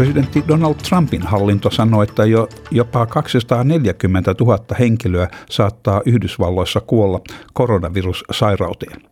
Presidentti 0.00 0.44
Donald 0.48 0.74
Trumpin 0.88 1.22
hallinto 1.22 1.70
sanoi, 1.70 2.04
että 2.04 2.24
jo 2.24 2.48
jopa 2.70 3.06
240 3.06 4.34
000 4.40 4.58
henkilöä 4.78 5.28
saattaa 5.50 6.02
Yhdysvalloissa 6.06 6.80
kuolla 6.80 7.20
koronavirussairauteen. 7.52 9.02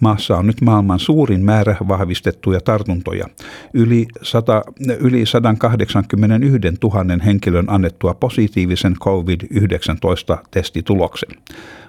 Maassa 0.00 0.36
on 0.36 0.46
nyt 0.46 0.60
maailman 0.60 0.98
suurin 0.98 1.44
määrä 1.44 1.76
vahvistettuja 1.88 2.60
tartuntoja, 2.60 3.26
yli, 3.74 4.06
100, 4.22 4.62
yli 4.98 5.26
181 5.26 6.58
000 6.82 7.04
henkilön 7.24 7.64
annettua 7.68 8.14
positiivisen 8.14 8.94
COVID-19-testituloksen 8.94 11.36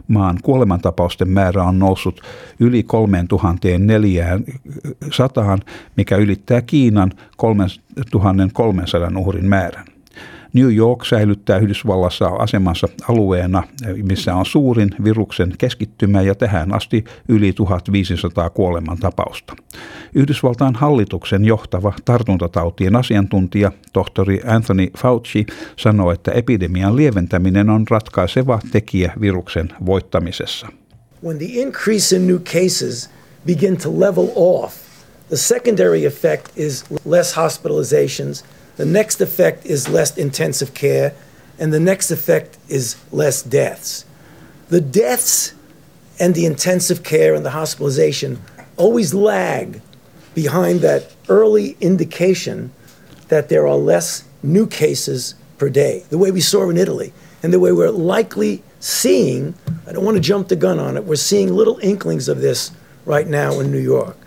maan 0.07 0.39
kuolemantapausten 0.43 1.29
määrä 1.29 1.63
on 1.63 1.79
noussut 1.79 2.21
yli 2.59 2.83
3400, 2.83 5.57
mikä 5.97 6.17
ylittää 6.17 6.61
Kiinan 6.61 7.11
3300 7.37 9.11
uhrin 9.17 9.45
määrän. 9.45 9.96
New 10.53 10.75
York 10.75 11.05
säilyttää 11.05 11.57
Yhdysvallassa 11.57 12.27
asemansa 12.27 12.87
alueena, 13.09 13.63
missä 14.03 14.35
on 14.35 14.45
suurin 14.45 14.89
viruksen 15.03 15.53
keskittymä 15.57 16.21
ja 16.21 16.35
tähän 16.35 16.73
asti 16.73 17.03
yli 17.27 17.53
1500 17.53 18.49
kuolemantapausta. 18.49 19.55
Yhdysvaltain 20.15 20.75
hallituksen 20.75 21.45
johtava 21.45 21.93
tartuntatautien 22.05 22.95
asiantuntija, 22.95 23.71
tohtori 23.93 24.41
Anthony 24.45 24.87
Fauci, 24.97 25.45
sanoi, 25.77 26.13
että 26.13 26.31
epidemian 26.31 26.95
lieventäminen 26.95 27.69
on 27.69 27.85
ratkaiseva 27.89 28.59
tekijä 28.71 29.13
viruksen 29.21 29.69
voittamisessa. 29.85 30.67
When 31.23 31.37
the 31.37 31.47
increase 31.49 32.15
in 32.15 32.27
new 32.27 32.39
cases 32.39 33.09
begin 33.45 33.77
to 33.77 33.99
level 33.99 34.27
off, 34.35 34.75
the 35.27 35.37
secondary 35.37 36.05
effect 36.05 36.47
is 36.55 36.85
less 37.05 37.37
hospitalizations– 37.37 38.45
The 38.77 38.85
next 38.85 39.21
effect 39.21 39.65
is 39.65 39.89
less 39.89 40.15
intensive 40.17 40.73
care, 40.73 41.13
and 41.59 41.73
the 41.73 41.79
next 41.79 42.11
effect 42.11 42.57
is 42.69 42.95
less 43.11 43.41
deaths. 43.41 44.05
The 44.69 44.81
deaths 44.81 45.53
and 46.19 46.35
the 46.35 46.45
intensive 46.45 47.03
care 47.03 47.33
and 47.33 47.45
the 47.45 47.51
hospitalization 47.51 48.41
always 48.77 49.13
lag 49.13 49.81
behind 50.35 50.81
that 50.81 51.11
early 51.27 51.75
indication 51.81 52.71
that 53.29 53.49
there 53.49 53.67
are 53.67 53.75
less 53.75 54.23
new 54.43 54.67
cases 54.67 55.33
per 55.57 55.69
day, 55.69 56.05
the 56.09 56.17
way 56.17 56.29
we 56.29 56.41
saw 56.41 56.69
in 56.69 56.77
Italy, 56.77 57.11
and 57.41 57.51
the 57.51 57.59
way 57.59 57.71
we're 57.71 57.89
likely 57.89 58.61
seeing. 58.79 59.55
I 59.87 59.91
don't 59.91 60.05
want 60.05 60.15
to 60.15 60.21
jump 60.21 60.49
the 60.49 60.55
gun 60.55 60.79
on 60.79 60.97
it. 60.97 61.03
We're 61.03 61.15
seeing 61.15 61.53
little 61.53 61.79
inklings 61.79 62.29
of 62.29 62.41
this 62.41 62.71
right 63.05 63.27
now 63.27 63.59
in 63.59 63.71
New 63.71 63.79
York. 63.79 64.17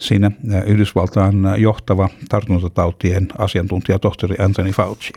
Siinä 0.00 0.30
Yhdysvaltain 0.66 1.42
johtava 1.58 2.08
tartuntatautien 2.28 3.28
asiantuntija 3.38 3.98
tohtori 3.98 4.36
Anthony 4.38 4.70
Fauci. 4.70 5.12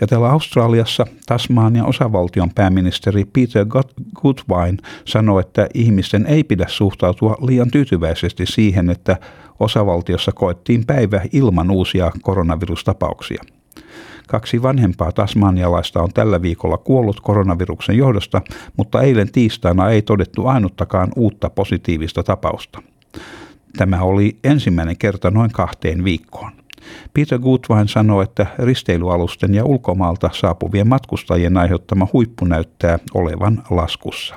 Ja 0.00 0.06
täällä 0.06 0.30
Australiassa 0.30 1.06
Tasmanian 1.26 1.86
osavaltion 1.86 2.50
pääministeri 2.54 3.24
Peter 3.24 3.66
Goodwine 4.14 4.78
sanoi, 5.04 5.40
että 5.40 5.68
ihmisten 5.74 6.26
ei 6.26 6.44
pidä 6.44 6.64
suhtautua 6.68 7.36
liian 7.46 7.70
tyytyväisesti 7.70 8.46
siihen, 8.46 8.90
että 8.90 9.16
osavaltiossa 9.60 10.32
koettiin 10.32 10.86
päivä 10.86 11.20
ilman 11.32 11.70
uusia 11.70 12.12
koronavirustapauksia. 12.22 13.42
Kaksi 14.28 14.62
vanhempaa 14.62 15.12
tasmanialaista 15.12 16.02
on 16.02 16.12
tällä 16.14 16.42
viikolla 16.42 16.78
kuollut 16.78 17.20
koronaviruksen 17.20 17.96
johdosta, 17.96 18.40
mutta 18.76 19.02
eilen 19.02 19.32
tiistaina 19.32 19.90
ei 19.90 20.02
todettu 20.02 20.46
ainuttakaan 20.46 21.08
uutta 21.16 21.50
positiivista 21.50 22.22
tapausta. 22.22 22.82
Tämä 23.76 24.02
oli 24.02 24.36
ensimmäinen 24.44 24.96
kerta 24.96 25.30
noin 25.30 25.50
kahteen 25.50 26.04
viikkoon. 26.04 26.52
Peter 27.14 27.38
Goodwine 27.38 27.88
sanoi, 27.88 28.24
että 28.24 28.46
risteilyalusten 28.58 29.54
ja 29.54 29.64
ulkomaalta 29.64 30.30
saapuvien 30.32 30.88
matkustajien 30.88 31.56
aiheuttama 31.56 32.08
huippu 32.12 32.44
näyttää 32.44 32.98
olevan 33.14 33.62
laskussa. 33.70 34.34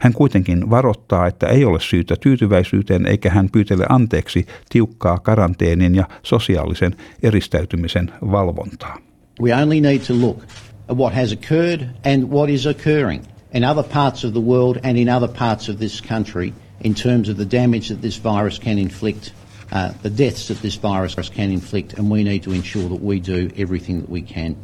Hän 0.00 0.12
kuitenkin 0.12 0.70
varoittaa, 0.70 1.26
että 1.26 1.46
ei 1.46 1.64
ole 1.64 1.80
syytä 1.80 2.16
tyytyväisyyteen 2.20 3.06
eikä 3.06 3.30
hän 3.30 3.48
pyytele 3.52 3.86
anteeksi 3.88 4.46
tiukkaa 4.68 5.18
karanteenin 5.18 5.94
ja 5.94 6.04
sosiaalisen 6.22 6.96
eristäytymisen 7.22 8.12
valvontaa. 8.30 8.98
We 9.42 9.54
only 9.54 9.80
need 9.80 9.98
to 9.98 10.14
look 10.20 10.42
at 10.88 10.98
what 10.98 11.14
has 11.14 11.32
occurred 11.32 11.80
and 12.14 12.24
what 12.32 12.50
is 12.50 12.66
occurring 12.66 13.22
in 13.54 13.64
other 13.64 13.84
parts 13.92 14.24
of 14.24 14.32
the 14.32 14.42
world 14.42 14.76
and 14.84 14.96
in 14.96 15.08
other 15.14 15.28
parts 15.38 15.68
of 15.68 15.76
this 15.76 16.02
country– 16.02 16.52
in 16.80 16.94
terms 16.94 17.28
of 17.28 17.36
the 17.36 17.44
damage 17.44 17.88
that 17.88 18.02
this 18.02 18.16
virus 18.16 18.58
can 18.58 18.78
inflict, 18.78 19.32
uh, 19.72 19.92
the 20.02 20.10
deaths 20.10 20.48
that 20.48 20.62
this 20.62 20.76
virus 20.76 21.14
can 21.28 21.50
inflict, 21.50 21.94
and 21.94 22.10
we 22.10 22.22
need 22.22 22.42
to 22.42 22.52
ensure 22.52 22.88
that 22.88 23.02
we 23.02 23.20
do 23.20 23.50
everything 23.56 24.00
that 24.00 24.10
we 24.10 24.22
can. 24.22 24.56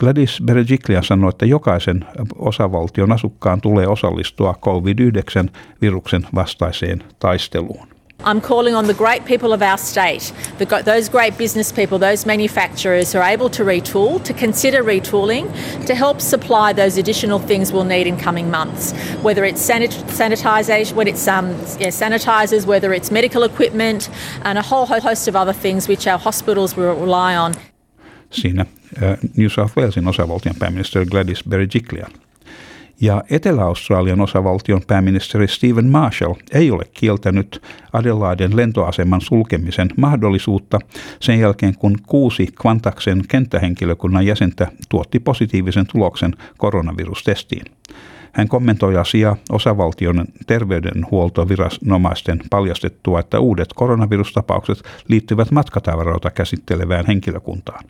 Gladys 0.00 0.42
Berejiklian 0.46 1.04
sanoi, 1.04 1.28
että 1.28 1.46
jokaisen 1.46 2.04
osavaltion 2.38 3.12
asukkaan 3.12 3.60
tulee 3.60 3.88
osallistua 3.88 4.54
COVID-19-viruksen 4.60 6.26
vastaiseen 6.34 7.04
taisteluun. 7.18 7.93
I'm 8.20 8.40
calling 8.40 8.74
on 8.74 8.86
the 8.86 8.94
great 8.94 9.24
people 9.26 9.52
of 9.52 9.60
our 9.60 9.76
state, 9.76 10.32
the, 10.58 10.64
those 10.64 11.10
great 11.10 11.36
business 11.36 11.72
people, 11.72 11.98
those 11.98 12.24
manufacturers 12.24 13.12
who 13.12 13.18
are 13.18 13.28
able 13.28 13.50
to 13.50 13.64
retool, 13.64 14.22
to 14.24 14.32
consider 14.32 14.82
retooling 14.82 15.52
to 15.86 15.94
help 15.94 16.20
supply 16.20 16.72
those 16.72 16.96
additional 16.96 17.38
things 17.38 17.72
we'll 17.72 17.84
need 17.84 18.06
in 18.06 18.16
coming 18.16 18.50
months. 18.50 18.92
Whether 19.22 19.44
it's 19.44 19.60
sanitisation, 19.66 20.94
when 20.94 21.06
it's 21.06 21.28
um, 21.28 21.50
yeah, 21.78 21.90
sanitizers, 21.90 22.66
whether 22.66 22.94
it's 22.94 23.10
medical 23.10 23.42
equipment, 23.42 24.08
and 24.42 24.58
a 24.58 24.62
whole 24.62 24.86
host 24.86 25.28
of 25.28 25.36
other 25.36 25.52
things 25.52 25.88
which 25.88 26.06
our 26.06 26.18
hospitals 26.18 26.76
will 26.76 26.94
rely 26.94 27.36
on. 27.36 27.54
Siinä 28.30 28.66
uh, 29.02 29.18
New 29.36 29.48
South 29.48 29.76
Walesin 29.76 30.08
osavaltion 30.08 30.54
pääministeri 30.58 31.06
Gladys 31.06 31.44
Berejiklian. 31.48 32.23
Ja 33.00 33.24
Etelä-Australian 33.30 34.20
osavaltion 34.20 34.82
pääministeri 34.86 35.48
Stephen 35.48 35.86
Marshall 35.86 36.34
ei 36.52 36.70
ole 36.70 36.84
kieltänyt 36.92 37.62
Adelaiden 37.92 38.56
lentoaseman 38.56 39.20
sulkemisen 39.20 39.88
mahdollisuutta 39.96 40.78
sen 41.20 41.40
jälkeen, 41.40 41.74
kun 41.78 41.96
kuusi 42.06 42.48
Kvantaksen 42.62 43.22
kenttähenkilökunnan 43.28 44.26
jäsentä 44.26 44.66
tuotti 44.88 45.20
positiivisen 45.20 45.86
tuloksen 45.92 46.32
koronavirustestiin. 46.58 47.64
Hän 48.32 48.48
kommentoi 48.48 48.96
asiaa 48.96 49.36
osavaltion 49.50 50.24
terveydenhuoltoviranomaisten 50.46 52.40
paljastettua, 52.50 53.20
että 53.20 53.40
uudet 53.40 53.68
koronavirustapaukset 53.74 54.82
liittyvät 55.08 55.50
matkatavaroita 55.50 56.30
käsittelevään 56.30 57.06
henkilökuntaan. 57.06 57.84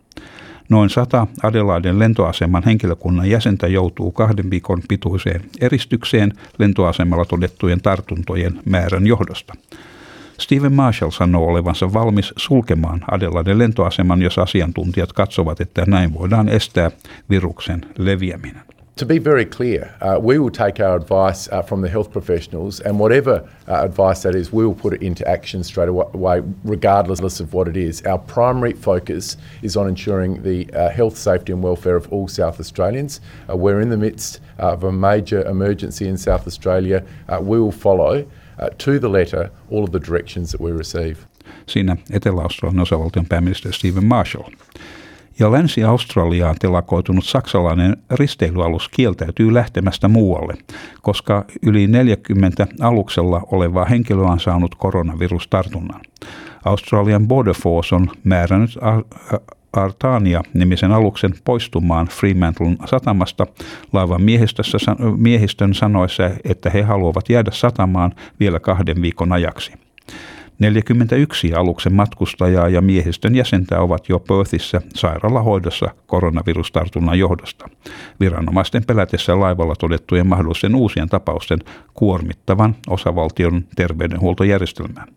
Noin 0.69 0.91
sata 0.91 1.27
Adelaiden 1.43 1.99
lentoaseman 1.99 2.63
henkilökunnan 2.65 3.31
jäsentä 3.31 3.67
joutuu 3.67 4.13
kahden 4.13 4.51
viikon 4.51 4.83
pituiseen 4.89 5.41
eristykseen 5.61 6.33
lentoasemalla 6.59 7.25
todettujen 7.25 7.81
tartuntojen 7.81 8.61
määrän 8.65 9.07
johdosta. 9.07 9.55
Steven 10.39 10.73
Marshall 10.73 11.11
sanoo 11.11 11.47
olevansa 11.47 11.93
valmis 11.93 12.33
sulkemaan 12.37 13.05
Adelaiden 13.11 13.59
lentoaseman, 13.59 14.23
jos 14.23 14.39
asiantuntijat 14.39 15.13
katsovat, 15.13 15.61
että 15.61 15.85
näin 15.87 16.15
voidaan 16.15 16.49
estää 16.49 16.91
viruksen 17.31 17.81
leviäminen. 17.99 18.74
To 18.97 19.07
be 19.07 19.19
very 19.19 19.45
clear, 19.45 19.93
uh, 20.01 20.21
we 20.23 20.39
will 20.39 20.53
take 20.53 20.79
our 20.79 20.95
advice 20.95 21.49
uh, 21.49 21.63
from 21.63 21.81
the 21.81 21.89
health 21.89 22.13
professionals, 22.13 22.79
and 22.79 23.01
whatever 23.01 23.49
uh, 23.67 23.83
advice 23.83 24.23
that 24.23 24.37
is, 24.37 24.53
we 24.53 24.65
will 24.65 24.75
put 24.75 24.93
it 24.93 25.03
into 25.03 25.27
action 25.27 25.65
straight 25.65 25.89
away, 25.89 26.43
regardless 26.63 27.41
of 27.41 27.53
what 27.53 27.67
it 27.67 27.77
is. 27.77 28.03
Our 28.03 28.19
primary 28.19 28.73
focus 28.73 29.37
is 29.63 29.77
on 29.77 29.89
ensuring 29.89 30.45
the 30.45 30.73
uh, 30.73 30.91
health, 30.91 31.17
safety, 31.17 31.53
and 31.53 31.61
welfare 31.61 31.97
of 31.97 32.13
all 32.13 32.29
South 32.29 32.61
Australians. 32.61 33.21
Uh, 33.51 33.57
we're 33.57 33.81
in 33.81 33.91
the 33.91 33.97
midst 33.97 34.41
of 34.59 34.85
a 34.85 34.93
major 34.93 35.45
emergency 35.49 36.07
in 36.07 36.17
South 36.17 36.47
Australia. 36.47 37.03
Uh, 37.29 37.41
we 37.41 37.59
will 37.59 37.73
follow 37.73 38.25
uh, 38.61 38.69
to 38.79 39.01
the 39.01 39.09
letter 39.09 39.51
all 39.71 39.83
of 39.83 39.91
the 39.91 40.01
directions 40.01 40.53
that 40.53 40.61
we 40.61 40.71
receive. 40.71 41.17
Siinä 41.67 41.97
Etelä-Australian 42.11 42.81
osavaltion 42.81 43.27
pääministeri 43.27 43.73
Stephen 43.73 44.05
Marshall. 44.05 44.51
Ja 45.39 45.53
Länsi-Australiaan 45.53 46.57
telakoitunut 46.61 47.25
saksalainen 47.25 47.97
risteilyalus 48.11 48.89
kieltäytyy 48.89 49.55
lähtemästä 49.55 50.09
muualle, 50.09 50.55
koska 51.03 51.45
yli 51.63 51.87
40 51.87 52.67
aluksella 52.81 53.43
olevaa 53.51 53.85
henkilöä 53.85 54.27
on 54.27 54.41
saanut 54.41 54.75
koronavirustartunnan. 54.75 56.01
Australian 56.65 57.29
Border 57.29 57.55
Force 57.55 57.95
on 57.95 58.11
määrännyt 58.25 58.79
Artania-nimisen 59.73 60.93
aluksen 60.93 61.35
poistumaan 61.45 62.07
Fremantlen 62.07 62.79
satamasta 62.85 63.47
laivan 63.93 64.23
miehistön 65.17 65.75
sanoessa, 65.75 66.31
että 66.45 66.71
he 66.71 66.83
haluavat 66.83 67.29
jäädä 67.29 67.51
satamaan 67.51 68.13
vielä 68.41 68.61
kahden 68.61 69.03
viikon 69.03 69.33
ajaksi. 69.33 69.73
41 70.65 71.55
aluksen 71.55 71.95
matkustajaa 71.95 72.69
ja 72.69 72.81
miehistön 72.81 73.35
jäsentä 73.35 73.81
ovat 73.81 74.09
jo 74.09 74.19
Perthissä 74.19 74.81
sairaalahoidossa 74.95 75.87
koronavirustartunnan 76.07 77.19
johdosta. 77.19 77.69
Viranomaisten 78.21 78.85
pelätessä 78.85 79.41
laivalla 79.41 79.75
todettujen 79.77 80.27
mahdollisen 80.27 80.75
uusien 80.75 81.09
tapausten 81.09 81.59
kuormittavan 81.95 82.77
osavaltion 82.89 83.65
terveydenhuoltojärjestelmään. 83.77 85.09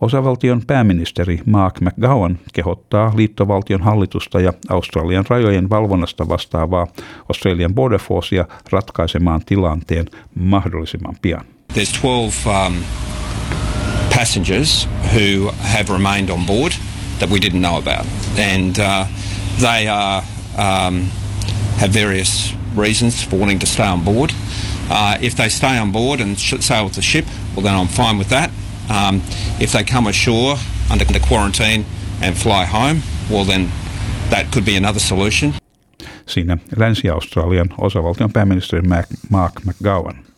Osavaltion 0.00 0.62
pääministeri 0.66 1.40
Mark 1.46 1.80
McGowan 1.80 2.38
kehottaa 2.52 3.12
liittovaltion 3.16 3.82
hallitusta 3.82 4.40
ja 4.40 4.52
Australian 4.68 5.24
rajojen 5.28 5.70
valvonnasta 5.70 6.28
vastaavaa 6.28 6.86
Australian 7.28 7.74
Border 7.74 8.00
Forcea 8.00 8.44
ratkaisemaan 8.70 9.40
tilanteen 9.46 10.06
mahdollisimman 10.34 11.16
pian. 11.22 11.44
There's 11.72 12.00
12 12.02 12.66
um, 12.66 12.74
passengers 14.12 14.86
who 15.12 15.48
have 15.60 15.88
remained 15.90 16.30
on 16.30 16.46
board 16.46 16.72
that 17.18 17.30
we 17.30 17.40
didn't 17.40 17.60
know 17.60 17.78
about, 17.78 18.06
and 18.36 18.78
uh, 18.78 19.06
they 19.58 19.88
are 19.88 20.22
um, 20.58 21.10
have 21.80 21.90
various 21.90 22.52
reasons 22.76 23.24
for 23.24 23.36
wanting 23.36 23.58
to 23.58 23.66
stay 23.66 23.86
on 23.86 24.04
board. 24.04 24.32
Uh, 24.90 25.16
if 25.20 25.34
they 25.34 25.48
stay 25.48 25.78
on 25.78 25.92
board 25.92 26.20
and 26.20 26.38
sail 26.38 26.84
with 26.84 26.94
the 26.94 27.02
ship, 27.02 27.24
well, 27.54 27.64
then 27.64 27.74
I'm 27.74 27.88
fine 27.88 28.18
with 28.18 28.28
that. 28.28 28.50
Um, 28.90 29.22
if 29.58 29.72
they 29.72 29.84
come 29.84 30.06
ashore 30.06 30.56
under, 30.90 31.06
under 31.06 31.20
quarantine 31.20 31.84
and 32.20 32.36
fly 32.36 32.64
home, 32.66 33.02
well 33.30 33.44
then 33.44 33.70
that 34.30 34.52
could 34.52 34.64
be 34.64 34.76
another 34.76 35.00
solution. 35.00 35.54
Siinä 36.26 36.58
Länsi-Australian 36.76 37.68
osavaltion 37.78 38.32
pääministeri 38.32 38.82
Mark 39.30 39.60
McGowan. 39.66 40.31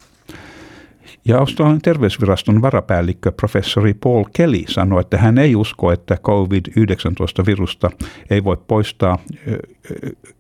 Ja 1.28 1.38
Australian 1.38 1.80
terveysviraston 1.82 2.62
varapäällikkö 2.62 3.32
professori 3.32 3.94
Paul 3.94 4.24
Kelly 4.32 4.64
sanoi, 4.68 5.00
että 5.00 5.18
hän 5.18 5.38
ei 5.38 5.56
usko, 5.56 5.92
että 5.92 6.16
COVID-19-virusta 6.16 7.90
ei 8.30 8.44
voi 8.44 8.56
poistaa 8.66 9.18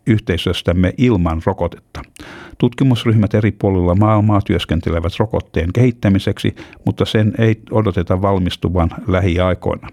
yhteisöstämme 0.06 0.94
ilman 0.98 1.42
rokotetta. 1.46 2.02
Tutkimusryhmät 2.58 3.34
eri 3.34 3.52
puolilla 3.52 3.94
maailmaa 3.94 4.40
työskentelevät 4.40 5.12
rokotteen 5.18 5.72
kehittämiseksi, 5.72 6.54
mutta 6.86 7.04
sen 7.04 7.34
ei 7.38 7.60
odoteta 7.70 8.22
valmistuvan 8.22 8.90
lähiaikoina. 9.06 9.88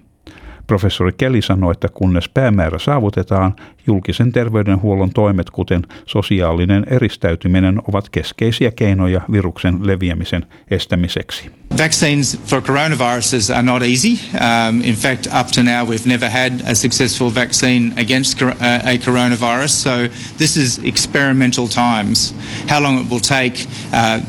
Professori 0.71 1.11
Kelly 1.17 1.41
sanoi, 1.41 1.71
että 1.71 1.87
kunnes 1.93 2.29
päämäärä 2.29 2.79
saavutetaan, 2.79 3.55
julkisen 3.87 4.31
terveydenhuollon 4.31 5.09
toimet, 5.09 5.49
kuten 5.49 5.81
sosiaalinen 6.05 6.85
eristäytyminen, 6.89 7.81
ovat 7.87 8.09
keskeisiä 8.09 8.71
keinoja 8.71 9.21
viruksen 9.31 9.87
leviämisen 9.87 10.45
estämiseksi. 10.69 11.51
Vaccines 11.77 12.39
for 12.45 12.61
coronaviruses 12.61 13.51
are 13.51 13.61
not 13.61 13.81
easy. 13.81 14.07
Um, 14.33 14.81
in 14.83 14.95
fact, 14.95 15.27
up 15.39 15.47
to 15.47 15.63
now, 15.63 15.89
we've 15.89 16.09
never 16.09 16.29
had 16.29 16.53
a 16.71 16.75
successful 16.75 17.31
vaccine 17.35 17.93
against 18.01 18.41
uh, 18.41 18.49
a 18.85 18.97
coronavirus. 19.05 19.83
So 19.83 19.91
this 20.37 20.57
is 20.57 20.79
experimental 20.83 21.67
times. 21.67 22.35
How 22.69 22.83
long 22.83 22.99
it 22.99 23.09
will 23.09 23.19
take, 23.19 23.67
uh, 23.93 24.19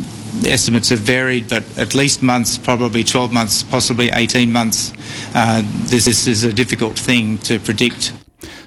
estimates 0.47 0.91
have 0.91 1.07
varied, 1.07 1.45
but 1.49 1.79
at 1.79 1.95
least 1.95 2.23
months, 2.23 2.59
probably 2.59 3.05
12 3.05 3.33
months, 3.33 3.65
possibly 3.65 4.11
18 4.11 4.53
months. 4.53 4.93
Uh, 5.35 5.63
this, 5.91 6.05
this 6.05 6.29
is 6.29 6.45
a 6.45 6.57
difficult 6.57 6.95
thing 7.07 7.39
to 7.39 7.55
predict. 7.65 8.15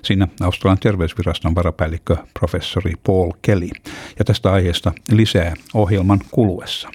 Siinä 0.04 0.28
Australian 0.42 0.80
terveysviraston 0.80 1.56
varapäällikkö 1.56 2.18
professori 2.40 2.94
Paul 3.04 3.32
Kelly. 3.42 3.70
Ja 4.20 4.26
tästä 4.26 4.52
aiheesta 4.52 4.92
lisää 5.12 5.54
ohjelman 5.74 6.20
kuluessa. 6.32 6.90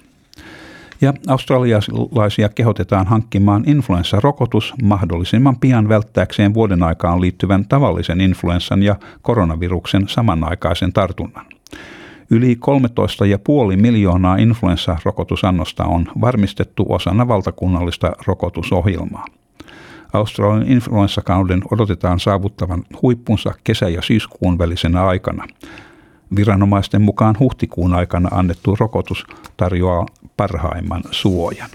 Ja 1.00 1.14
australialaisia 1.28 2.48
kehotetaan 2.48 3.06
hankkimaan 3.06 3.64
influenssarokotus 3.66 4.74
mahdollisimman 4.82 5.56
pian 5.56 5.88
välttääkseen 5.88 6.54
vuoden 6.54 6.82
aikaan 6.82 7.20
liittyvän 7.20 7.68
tavallisen 7.68 8.20
influenssan 8.20 8.82
ja 8.82 8.96
koronaviruksen 9.22 10.08
samanaikaisen 10.08 10.92
tartunnan. 10.92 11.46
Yli 12.30 12.56
13,5 13.72 13.76
miljoonaa 13.76 14.36
influenssarokotusannosta 14.36 15.84
on 15.84 16.06
varmistettu 16.20 16.86
osana 16.88 17.28
valtakunnallista 17.28 18.12
rokotusohjelmaa. 18.26 19.24
Australian 20.12 20.68
influenssakauden 20.68 21.62
odotetaan 21.70 22.20
saavuttavan 22.20 22.84
huippunsa 23.02 23.54
kesä- 23.64 23.88
ja 23.88 24.02
syyskuun 24.02 24.58
välisenä 24.58 25.06
aikana. 25.06 25.46
Viranomaisten 26.36 27.02
mukaan 27.02 27.36
huhtikuun 27.38 27.94
aikana 27.94 28.28
annettu 28.32 28.76
rokotus 28.80 29.26
tarjoaa 29.56 30.06
parhaimman 30.36 31.02
suojan. 31.10 31.70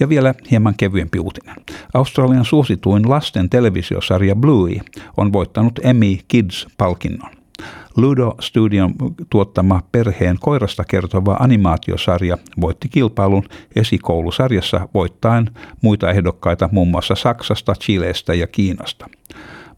Ja 0.00 0.08
vielä 0.08 0.34
hieman 0.50 0.74
kevyempi 0.76 1.18
uutinen. 1.18 1.56
Australian 1.94 2.44
suosituin 2.44 3.10
lasten 3.10 3.50
televisiosarja 3.50 4.36
Bluey 4.36 4.76
on 5.16 5.32
voittanut 5.32 5.80
Emmy 5.82 6.16
Kids-palkinnon. 6.28 7.45
Ludo 7.96 8.34
Studion 8.40 8.94
tuottama 9.30 9.82
perheen 9.92 10.36
koirasta 10.40 10.84
kertova 10.84 11.36
animaatiosarja 11.40 12.38
voitti 12.60 12.88
kilpailun 12.88 13.44
esikoulusarjassa 13.76 14.88
voittaen 14.94 15.50
muita 15.82 16.10
ehdokkaita 16.10 16.68
muun 16.72 16.88
muassa 16.88 17.14
Saksasta, 17.14 17.74
Chilestä 17.74 18.34
ja 18.34 18.46
Kiinasta. 18.46 19.08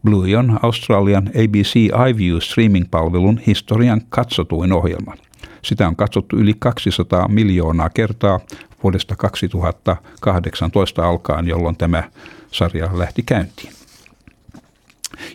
Bluey 0.05 0.35
on 0.35 0.59
Australian 0.61 1.27
ABC 1.27 1.75
iView 2.09 2.37
streaming-palvelun 2.37 3.39
historian 3.47 4.01
katsotuin 4.09 4.73
ohjelma. 4.73 5.13
Sitä 5.61 5.87
on 5.87 5.95
katsottu 5.95 6.35
yli 6.35 6.53
200 6.59 7.27
miljoonaa 7.27 7.89
kertaa 7.89 8.39
vuodesta 8.83 9.15
2018 9.15 11.07
alkaen, 11.07 11.47
jolloin 11.47 11.77
tämä 11.77 12.03
sarja 12.51 12.89
lähti 12.93 13.23
käyntiin. 13.23 13.78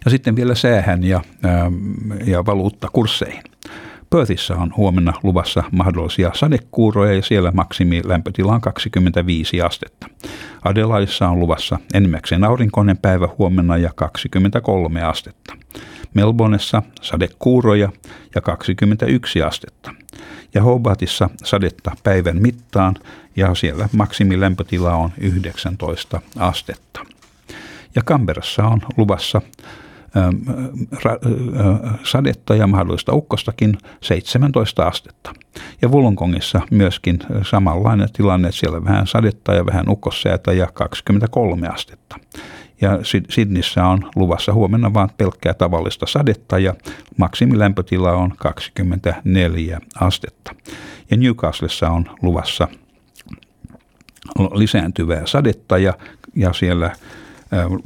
Ja 0.04 0.10
sitten 0.10 0.36
vielä 0.36 0.54
säähän 0.54 1.04
ja, 1.04 1.20
ähm, 1.44 2.22
ja 2.26 2.46
valuuttakursseihin. 2.46 3.42
Perthissä 4.10 4.56
on 4.56 4.72
huomenna 4.76 5.12
luvassa 5.22 5.64
mahdollisia 5.70 6.30
sadekuuroja 6.34 7.14
ja 7.14 7.22
siellä 7.22 7.50
maksimi 7.50 8.00
lämpötila 8.04 8.52
on 8.52 8.60
25 8.60 9.62
astetta. 9.62 10.06
Adelaissa 10.64 11.28
on 11.28 11.40
luvassa 11.40 11.78
enimmäkseen 11.94 12.44
aurinkoinen 12.44 12.98
päivä 12.98 13.28
huomenna 13.38 13.76
ja 13.76 13.90
23 13.94 15.02
astetta. 15.02 15.56
Melbourneessa 16.14 16.82
sadekuuroja 17.02 17.92
ja 18.34 18.40
21 18.40 19.42
astetta. 19.42 19.94
Ja 20.54 20.62
Hobartissa 20.62 21.30
sadetta 21.44 21.92
päivän 22.02 22.42
mittaan 22.42 22.94
ja 23.36 23.54
siellä 23.54 23.88
maksimilämpötila 23.92 24.94
on 24.94 25.10
19 25.18 26.20
astetta. 26.38 27.13
Ja 27.94 28.02
Kamberassa 28.04 28.64
on 28.64 28.80
luvassa 28.96 29.40
ähm, 30.16 30.28
äh, 31.06 31.98
sadetta 32.02 32.54
ja 32.54 32.66
mahdollista 32.66 33.14
ukkostakin 33.14 33.78
17 34.00 34.86
astetta. 34.86 35.34
Ja 35.82 35.88
Wollongongissa 35.88 36.60
myöskin 36.70 37.18
samanlainen 37.50 38.12
tilanne, 38.12 38.48
että 38.48 38.60
siellä 38.60 38.84
vähän 38.84 39.06
sadetta 39.06 39.54
ja 39.54 39.66
vähän 39.66 39.88
ukkossäätä 39.88 40.52
ja 40.52 40.66
23 40.74 41.68
astetta. 41.68 42.16
Ja 42.80 42.98
Sydnissä 43.28 43.86
on 43.86 44.10
luvassa 44.16 44.52
huomenna 44.52 44.94
vain 44.94 45.10
pelkkää 45.16 45.54
tavallista 45.54 46.06
sadetta 46.06 46.58
ja 46.58 46.74
maksimilämpötila 47.16 48.12
on 48.12 48.32
24 48.38 49.80
astetta. 50.00 50.54
Ja 51.10 51.16
Newcastlessa 51.16 51.90
on 51.90 52.10
luvassa 52.22 52.68
lisääntyvää 54.54 55.26
sadetta 55.26 55.78
ja, 55.78 55.94
ja 56.36 56.52
siellä 56.52 56.92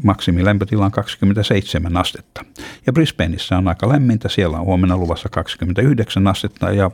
maksimilämpötila 0.02 0.84
on 0.84 0.90
27 0.90 1.96
astetta. 1.96 2.44
Ja 2.86 2.92
Brisbaneissa 2.92 3.56
on 3.56 3.68
aika 3.68 3.88
lämmintä, 3.88 4.28
siellä 4.28 4.58
on 4.58 4.66
huomenna 4.66 4.96
luvassa 4.96 5.28
29 5.28 6.26
astetta 6.26 6.70
ja 6.70 6.90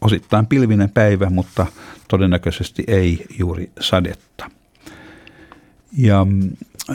osittain 0.00 0.46
pilvinen 0.46 0.90
päivä, 0.90 1.30
mutta 1.30 1.66
todennäköisesti 2.08 2.84
ei 2.86 3.26
juuri 3.38 3.70
sadetta. 3.80 4.50
Ja 5.96 6.24
mm, 6.24 6.50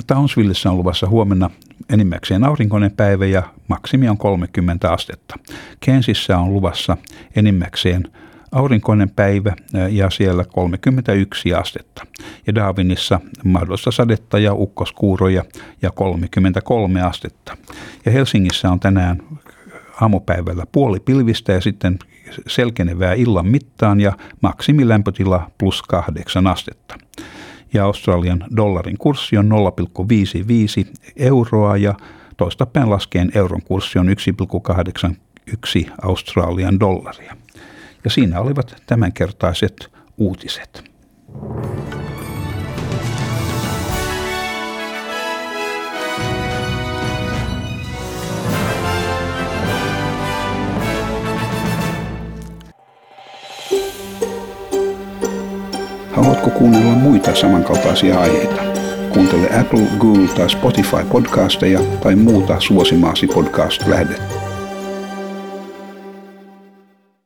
Townsvillessä 0.07 0.71
on 0.71 0.77
luvassa 0.77 1.07
huomenna 1.07 1.49
enimmäkseen 1.89 2.43
aurinkoinen 2.43 2.91
päivä 2.91 3.25
ja 3.25 3.43
maksimi 3.67 4.09
on 4.09 4.17
30 4.17 4.91
astetta. 4.91 5.35
Kensissä 5.79 6.37
on 6.37 6.53
luvassa 6.53 6.97
enimmäkseen 7.35 8.07
aurinkoinen 8.53 9.09
päivä 9.09 9.53
ja 9.89 10.09
siellä 10.09 10.43
31 10.43 11.53
astetta. 11.53 12.05
Ja 12.47 12.55
Darwinissa 12.55 13.19
mahdollista 13.43 13.91
sadetta 13.91 14.39
ja 14.39 14.53
ukkoskuuroja 14.53 15.43
ja 15.81 15.91
33 15.91 17.01
astetta. 17.01 17.57
Ja 18.05 18.11
Helsingissä 18.11 18.69
on 18.69 18.79
tänään 18.79 19.21
aamupäivällä 20.01 20.65
puoli 20.71 20.99
pilvistä 20.99 21.51
ja 21.51 21.61
sitten 21.61 21.99
selkenevää 22.47 23.13
illan 23.13 23.47
mittaan 23.47 23.99
ja 23.99 24.13
maksimilämpötila 24.41 25.51
plus 25.57 25.81
kahdeksan 25.81 26.47
astetta. 26.47 26.97
Ja 27.73 27.85
Australian 27.85 28.43
dollarin 28.55 28.97
kurssi 28.97 29.37
on 29.37 29.49
0,55 30.85 30.93
euroa 31.15 31.77
ja 31.77 31.93
toistapäin 32.37 32.89
laskeen 32.89 33.31
euron 33.35 33.61
kurssi 33.61 33.99
on 33.99 34.07
1,81 34.07 35.91
Australian 36.01 36.79
dollaria. 36.79 37.35
Ja 38.03 38.09
siinä 38.09 38.39
olivat 38.39 38.75
tämänkertaiset 38.85 39.91
uutiset. 40.17 40.83
Haluatko 56.11 56.49
kuunnella 56.49 56.91
muita 56.91 57.35
samankaltaisia 57.35 58.19
aiheita? 58.19 58.63
Kuuntele 59.13 59.59
Apple, 59.59 59.87
Google 59.99 60.27
tai 60.27 60.49
Spotify 60.49 61.05
podcasteja 61.11 61.79
tai 61.79 62.15
muuta 62.15 62.59
suosimaasi 62.59 63.27
podcast-lähdettä. 63.27 64.42